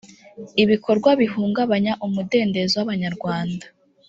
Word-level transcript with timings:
ibikorwa 0.63 1.09
bihungabanya 1.21 1.93
umudendezo 2.05 2.73
w 2.77 2.83
abanyarwanda 2.85 3.65